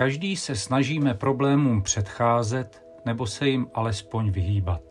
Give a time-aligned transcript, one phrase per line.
[0.00, 4.82] Každý se snažíme problémům předcházet nebo se jim alespoň vyhýbat.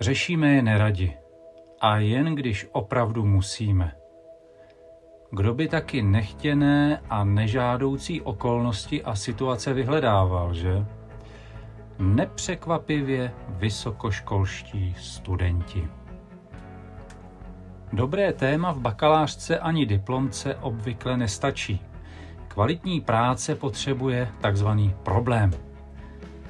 [0.00, 1.16] Řešíme je neradi
[1.80, 3.92] a jen když opravdu musíme.
[5.30, 10.86] Kdo by taky nechtěné a nežádoucí okolnosti a situace vyhledával, že?
[11.98, 15.88] Nepřekvapivě vysokoškolští studenti.
[17.92, 21.93] Dobré téma v bakalářce ani diplomce obvykle nestačí.
[22.54, 25.50] Kvalitní práce potřebuje takzvaný problém.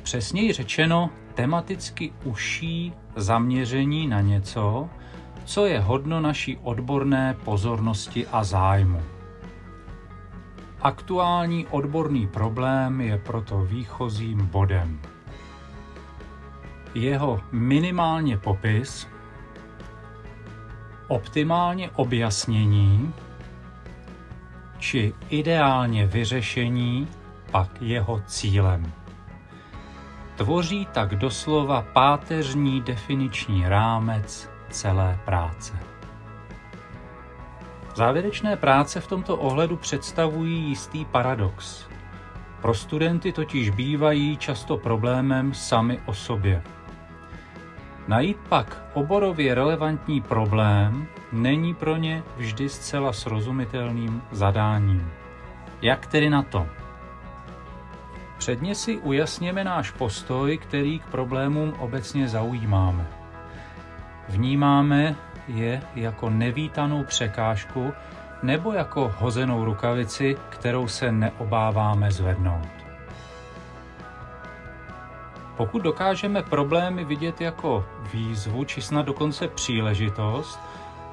[0.03, 4.89] Přesněji řečeno, tematicky užší zaměření na něco,
[5.45, 9.03] co je hodno naší odborné pozornosti a zájmu.
[10.81, 15.01] Aktuální odborný problém je proto výchozím bodem.
[16.95, 19.09] Jeho minimálně popis,
[21.09, 23.15] optimálně objasnění
[24.85, 27.09] či ideálně vyřešení
[27.51, 28.93] pak jeho cílem.
[30.37, 35.79] Tvoří tak doslova páteřní definiční rámec celé práce.
[37.95, 41.89] Závěrečné práce v tomto ohledu představují jistý paradox.
[42.63, 46.63] Pro studenty totiž bývají často problémem sami o sobě.
[48.09, 55.11] Najít pak oborově relevantní problém není pro ně vždy zcela srozumitelným zadáním.
[55.83, 56.67] Jak tedy na to?
[58.39, 63.07] Předně si ujasněme náš postoj, který k problémům obecně zaujímáme.
[64.29, 65.17] Vnímáme
[65.49, 67.93] je jako nevítanou překážku
[68.43, 72.84] nebo jako hozenou rukavici, kterou se neobáváme zvednout.
[75.57, 80.61] Pokud dokážeme problémy vidět jako výzvu či snad dokonce příležitost,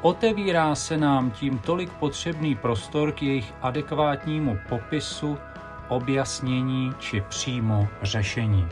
[0.02, 5.38] otevírá se nám tím tolik potřebný prostor k jejich adekvátnímu popisu,
[5.88, 8.67] objasnění či přímo řešení.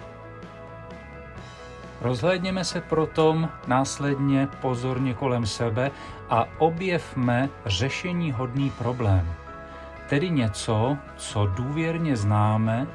[2.01, 5.91] Rozhlédněme se proto následně pozorně kolem sebe
[6.29, 9.33] a objevme řešení hodný problém.
[10.09, 12.87] Tedy něco, co důvěrně známe,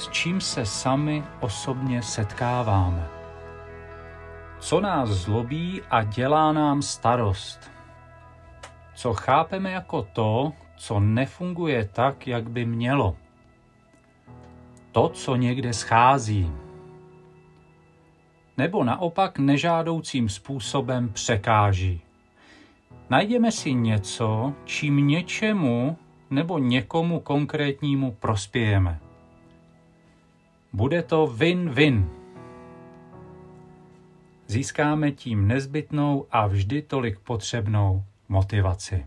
[0.00, 3.08] s čím se sami osobně setkáváme.
[4.58, 7.70] Co nás zlobí a dělá nám starost.
[8.94, 13.16] Co chápeme jako to, co nefunguje tak, jak by mělo.
[14.92, 16.52] To, co někde schází,
[18.56, 22.00] nebo naopak nežádoucím způsobem překáží.
[23.10, 25.96] Najdeme si něco, čím něčemu
[26.30, 29.09] nebo někomu konkrétnímu prospějeme.
[30.72, 32.10] Bude to win-win.
[34.46, 39.06] Získáme tím nezbytnou a vždy tolik potřebnou motivaci.